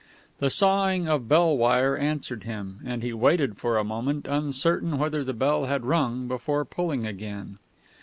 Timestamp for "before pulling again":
6.27-7.59